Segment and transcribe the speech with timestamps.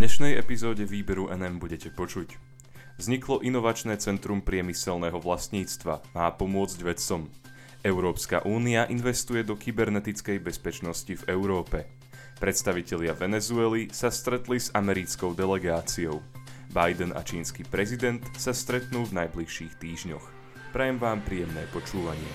[0.00, 2.40] dnešnej epizóde výberu NM budete počuť.
[2.96, 7.28] Vzniklo inovačné centrum priemyselného vlastníctva, má pomôcť vedcom.
[7.84, 11.84] Európska únia investuje do kybernetickej bezpečnosti v Európe.
[12.40, 16.24] Predstavitelia Venezuely sa stretli s americkou delegáciou.
[16.72, 20.24] Biden a čínsky prezident sa stretnú v najbližších týždňoch.
[20.72, 22.32] Prajem vám príjemné počúvanie.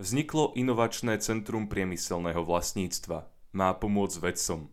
[0.00, 3.28] Vzniklo inovačné centrum priemyselného vlastníctva.
[3.52, 4.72] Má pomôcť vedcom.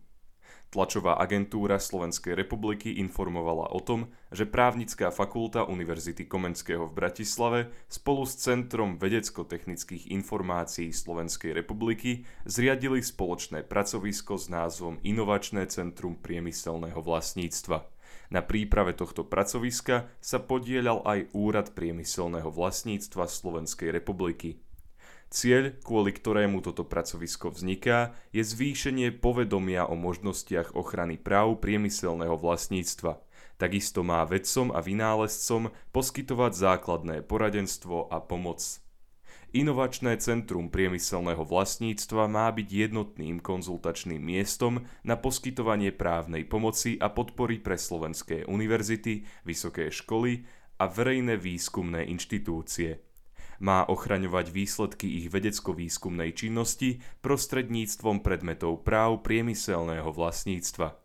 [0.72, 7.60] Tlačová agentúra Slovenskej republiky informovala o tom, že právnická fakulta Univerzity Komenského v Bratislave
[7.92, 17.04] spolu s Centrom vedecko-technických informácií Slovenskej republiky zriadili spoločné pracovisko s názvom Inovačné centrum priemyselného
[17.04, 17.84] vlastníctva.
[18.32, 24.64] Na príprave tohto pracoviska sa podielal aj Úrad priemyselného vlastníctva Slovenskej republiky.
[25.28, 33.20] Cieľ, kvôli ktorému toto pracovisko vzniká, je zvýšenie povedomia o možnostiach ochrany práv priemyselného vlastníctva.
[33.60, 38.80] Takisto má vedcom a vynálezcom poskytovať základné poradenstvo a pomoc.
[39.52, 47.60] Inovačné centrum priemyselného vlastníctva má byť jednotným konzultačným miestom na poskytovanie právnej pomoci a podpory
[47.60, 50.48] pre slovenské univerzity, vysoké školy
[50.80, 52.96] a verejné výskumné inštitúcie–
[53.58, 60.98] má ochraňovať výsledky ich vedecko-výskumnej činnosti prostredníctvom predmetov práv priemyselného vlastníctva.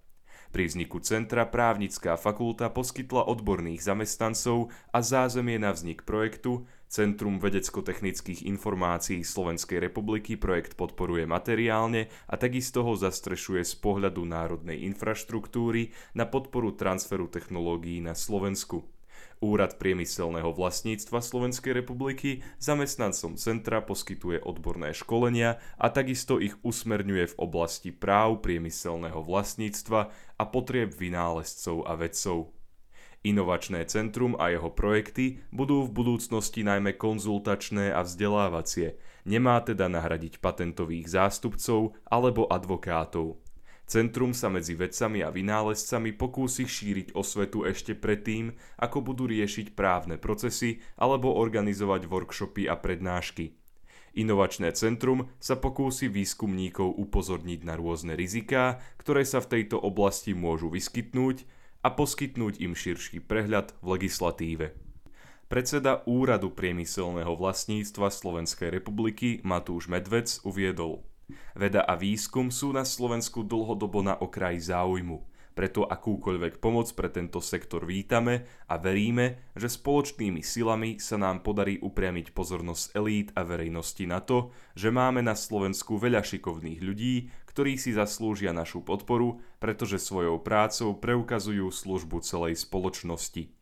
[0.53, 8.45] Pri vzniku centra právnická fakulta poskytla odborných zamestnancov a zázemie na vznik projektu Centrum vedecko-technických
[8.45, 16.29] informácií Slovenskej republiky projekt podporuje materiálne a takisto ho zastrešuje z pohľadu národnej infraštruktúry na
[16.29, 18.85] podporu transferu technológií na Slovensku.
[19.43, 27.37] Úrad priemyselného vlastníctva Slovenskej republiky zamestnancom centra poskytuje odborné školenia a takisto ich usmerňuje v
[27.41, 30.01] oblasti práv priemyselného vlastníctva
[30.39, 32.55] a potrieb vynálezcov a vedcov.
[33.23, 40.43] Inovačné centrum a jeho projekty budú v budúcnosti najmä konzultačné a vzdelávacie, nemá teda nahradiť
[40.43, 43.42] patentových zástupcov alebo advokátov.
[43.83, 50.15] Centrum sa medzi vedcami a vynálezcami pokúsi šíriť osvetu ešte predtým, ako budú riešiť právne
[50.15, 53.59] procesy alebo organizovať workshopy a prednášky.
[54.13, 60.69] Inovačné centrum sa pokúsi výskumníkov upozorniť na rôzne riziká, ktoré sa v tejto oblasti môžu
[60.69, 61.43] vyskytnúť
[61.83, 64.65] a poskytnúť im širší prehľad v legislatíve.
[65.51, 71.03] Predseda Úradu priemyselného vlastníctva Slovenskej republiky Matúš Medvec uviedol–
[71.53, 75.33] Veda a výskum sú na Slovensku dlhodobo na okraji záujmu.
[75.53, 81.77] Preto akúkoľvek pomoc pre tento sektor vítame a veríme, že spoločnými silami sa nám podarí
[81.77, 87.77] upriamiť pozornosť elít a verejnosti na to, že máme na Slovensku veľa šikovných ľudí, ktorí
[87.77, 93.53] si zaslúžia našu podporu, pretože svojou prácou preukazujú službu celej spoločnosti.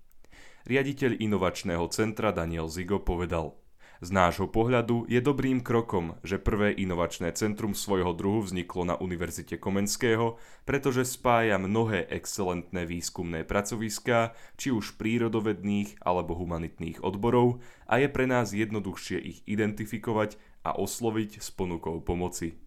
[0.63, 3.51] Riaditeľ inovačného centra Daniel Zigo povedal–
[4.01, 9.61] z nášho pohľadu je dobrým krokom, že prvé inovačné centrum svojho druhu vzniklo na Univerzite
[9.61, 18.09] Komenského, pretože spája mnohé excelentné výskumné pracoviská, či už prírodovedných alebo humanitných odborov a je
[18.09, 22.57] pre nás jednoduchšie ich identifikovať a osloviť s ponukou pomoci.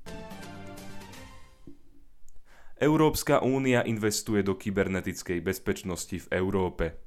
[2.78, 7.03] Európska únia investuje do kybernetickej bezpečnosti v Európe.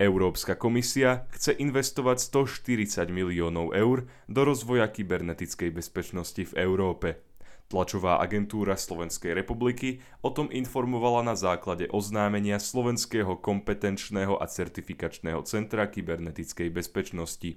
[0.00, 7.20] Európska komisia chce investovať 140 miliónov eur do rozvoja kybernetickej bezpečnosti v Európe.
[7.72, 15.88] Tlačová agentúra Slovenskej republiky o tom informovala na základe oznámenia Slovenského kompetenčného a certifikačného centra
[15.88, 17.56] kybernetickej bezpečnosti.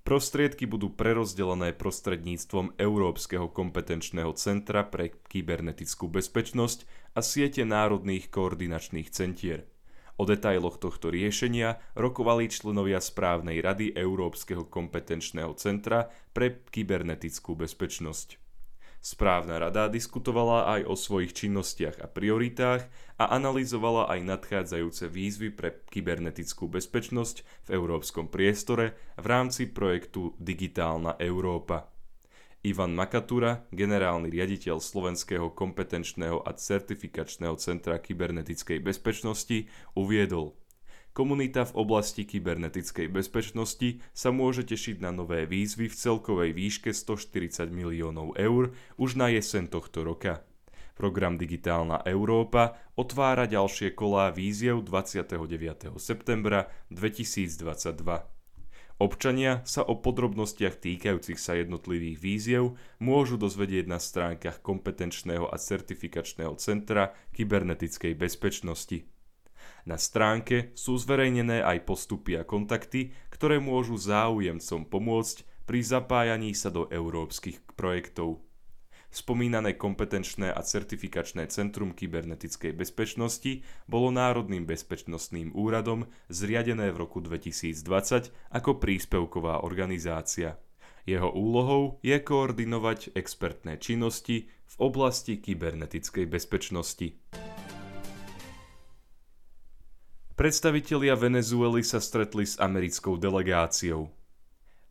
[0.00, 9.68] Prostriedky budú prerozdelené prostredníctvom Európskeho kompetenčného centra pre kybernetickú bezpečnosť a siete národných koordinačných centier.
[10.20, 18.36] O detailoch tohto riešenia rokovali členovia správnej rady Európskeho kompetenčného centra pre kybernetickú bezpečnosť.
[19.00, 22.84] Správna rada diskutovala aj o svojich činnostiach a prioritách
[23.16, 31.16] a analyzovala aj nadchádzajúce výzvy pre kybernetickú bezpečnosť v európskom priestore v rámci projektu Digitálna
[31.16, 31.88] Európa.
[32.60, 39.64] Ivan Makatura, generálny riaditeľ Slovenského kompetenčného a certifikačného centra kybernetickej bezpečnosti,
[39.96, 40.60] uviedol
[41.10, 47.66] Komunita v oblasti kybernetickej bezpečnosti sa môže tešiť na nové výzvy v celkovej výške 140
[47.74, 50.46] miliónov eur už na jeseň tohto roka.
[50.94, 55.98] Program Digitálna Európa otvára ďalšie kolá víziev 29.
[55.98, 58.39] septembra 2022.
[59.00, 66.52] Občania sa o podrobnostiach týkajúcich sa jednotlivých víziev môžu dozvedieť na stránkach kompetenčného a certifikačného
[66.60, 69.08] centra kybernetickej bezpečnosti.
[69.88, 76.68] Na stránke sú zverejnené aj postupy a kontakty, ktoré môžu záujemcom pomôcť pri zapájaní sa
[76.68, 78.44] do európskych projektov.
[79.10, 87.74] Spomínané kompetenčné a certifikačné Centrum kybernetickej bezpečnosti bolo Národným bezpečnostným úradom zriadené v roku 2020
[88.54, 90.62] ako príspevková organizácia.
[91.10, 97.18] Jeho úlohou je koordinovať expertné činnosti v oblasti kybernetickej bezpečnosti.
[100.38, 104.19] Predstavitelia Venezuely sa stretli s americkou delegáciou.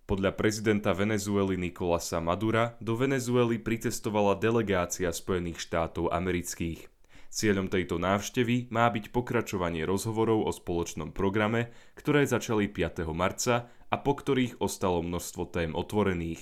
[0.09, 6.89] Podľa prezidenta Venezuely Nikolasa Madura do Venezuely pricestovala delegácia Spojených štátov amerických.
[7.29, 13.05] Cieľom tejto návštevy má byť pokračovanie rozhovorov o spoločnom programe, ktoré začali 5.
[13.13, 16.41] marca a po ktorých ostalo množstvo tém otvorených.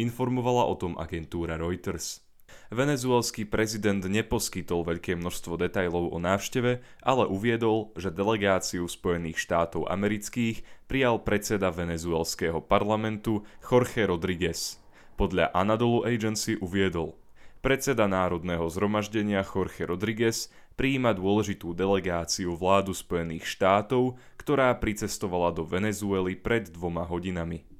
[0.00, 2.31] Informovala o tom agentúra Reuters.
[2.72, 10.64] Venezuelský prezident neposkytol veľké množstvo detajlov o návšteve, ale uviedol, že delegáciu Spojených štátov amerických
[10.88, 14.80] prijal predseda venezuelského parlamentu Jorge Rodriguez.
[15.20, 17.16] Podľa Anadolu Agency uviedol,
[17.60, 26.34] predseda Národného zhromaždenia Jorge Rodriguez prijíma dôležitú delegáciu vládu Spojených štátov, ktorá pricestovala do Venezuely
[26.34, 27.71] pred dvoma hodinami.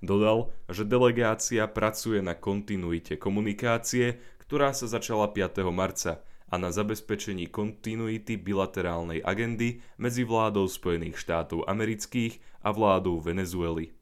[0.00, 5.60] Dodal, že delegácia pracuje na kontinuite komunikácie, ktorá sa začala 5.
[5.68, 13.94] marca a na zabezpečení kontinuity bilaterálnej agendy medzi vládou Spojených štátov amerických a vládou Venezuely.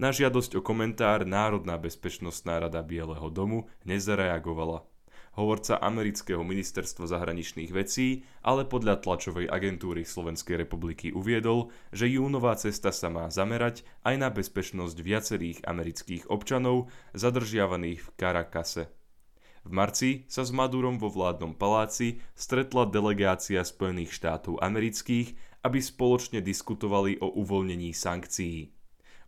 [0.00, 4.89] Na žiadosť o komentár Národná bezpečnostná rada Bieleho domu nezareagovala
[5.40, 12.92] hovorca amerického ministerstva zahraničných vecí, ale podľa tlačovej agentúry Slovenskej republiky uviedol, že júnová cesta
[12.92, 18.84] sa má zamerať aj na bezpečnosť viacerých amerických občanov zadržiavaných v Karakase.
[19.64, 26.40] V marci sa s Madurom vo vládnom paláci stretla delegácia Spojených štátov amerických, aby spoločne
[26.40, 28.72] diskutovali o uvoľnení sankcií.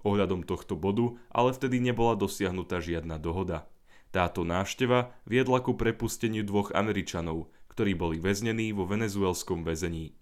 [0.02, 3.68] Ohľadom tohto bodu ale vtedy nebola dosiahnutá žiadna dohoda.
[4.12, 10.12] Táto návšteva viedla ku prepusteniu dvoch Američanov, ktorí boli väznení vo venezuelskom väzení.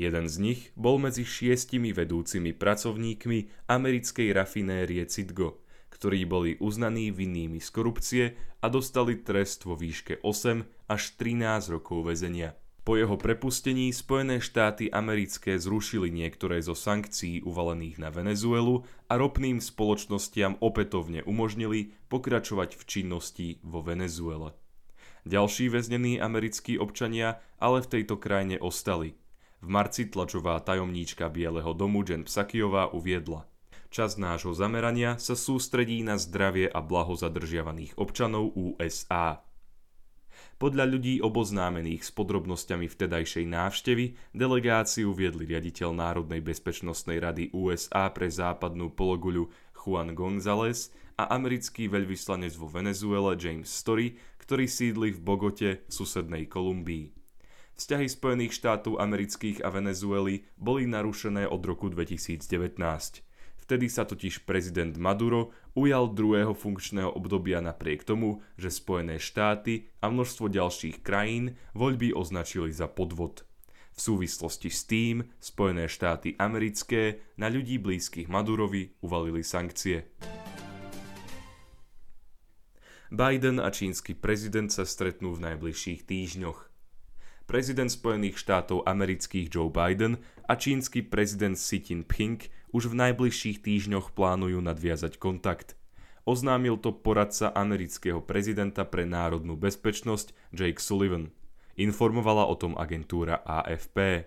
[0.00, 5.60] Jeden z nich bol medzi šiestimi vedúcimi pracovníkmi americkej rafinérie Citgo,
[5.92, 8.24] ktorí boli uznaní vinnými z korupcie
[8.64, 12.56] a dostali trest vo výške 8 až 13 rokov väzenia.
[12.84, 19.56] Po jeho prepustení Spojené štáty americké zrušili niektoré zo sankcií uvalených na Venezuelu a ropným
[19.64, 24.52] spoločnostiam opätovne umožnili pokračovať v činnosti vo Venezuele.
[25.24, 29.16] Ďalší väznení americkí občania ale v tejto krajine ostali.
[29.64, 33.48] V marci tlačová tajomníčka Bieleho domu Jen Psakiová uviedla.
[33.88, 39.40] Čas nášho zamerania sa sústredí na zdravie a blaho zadržiavaných občanov USA.
[40.54, 48.30] Podľa ľudí oboznámených s podrobnosťami vtedajšej návštevy delegáciu viedli riaditeľ Národnej bezpečnostnej rady USA pre
[48.30, 55.70] západnú pologuľu Juan González a americký veľvyslanec vo Venezuele James Story, ktorý sídli v Bogote
[55.86, 57.10] v susednej Kolumbii.
[57.74, 62.46] Vzťahy Spojených štátov amerických a Venezuely boli narušené od roku 2019.
[63.64, 70.12] Vtedy sa totiž prezident Maduro ujal druhého funkčného obdobia napriek tomu, že Spojené štáty a
[70.12, 73.48] množstvo ďalších krajín voľby označili za podvod.
[73.96, 80.12] V súvislosti s tým Spojené štáty americké na ľudí blízkych Madurovi uvalili sankcie.
[83.08, 86.68] Biden a čínsky prezident sa stretnú v najbližších týždňoch.
[87.48, 92.44] Prezident Spojených štátov amerických Joe Biden a čínsky prezident Xi Jinping
[92.74, 95.78] už v najbližších týždňoch plánujú nadviazať kontakt.
[96.26, 101.30] Oznámil to poradca amerického prezidenta pre národnú bezpečnosť Jake Sullivan.
[101.78, 104.26] Informovala o tom agentúra AFP.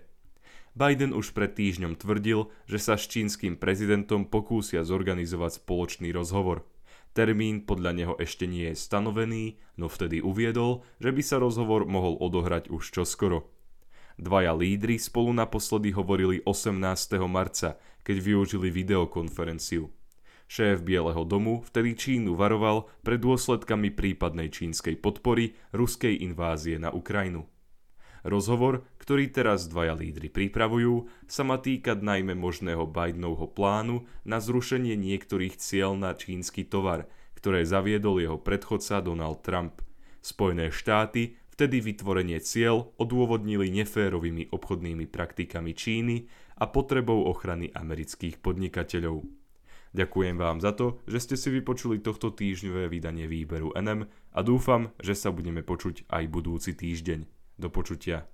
[0.72, 6.64] Biden už pred týždňom tvrdil, že sa s čínskym prezidentom pokúsia zorganizovať spoločný rozhovor.
[7.12, 12.14] Termín podľa neho ešte nie je stanovený, no vtedy uviedol, že by sa rozhovor mohol
[12.16, 13.50] odohrať už čoskoro.
[14.18, 16.78] Dvaja lídry spolu naposledy hovorili 18.
[17.30, 19.92] marca, keď využili videokonferenciu.
[20.48, 27.44] Šéf Bieleho domu vtedy Čínu varoval pred dôsledkami prípadnej čínskej podpory ruskej invázie na Ukrajinu.
[28.24, 34.96] Rozhovor, ktorý teraz dvaja lídry pripravujú, sa má týkať najmä možného Bidenovho plánu na zrušenie
[34.96, 39.84] niektorých cieľ na čínsky tovar, ktoré zaviedol jeho predchodca Donald Trump.
[40.24, 49.22] Spojené štáty Vtedy vytvorenie cieľ odôvodnili neférovými obchodnými praktikami Číny a potrebou ochrany amerických podnikateľov.
[49.96, 54.04] Ďakujem vám za to, že ste si vypočuli tohto týždňové vydanie výberu NM
[54.36, 57.24] a dúfam, že sa budeme počuť aj budúci týždeň.
[57.58, 58.28] Do počutia.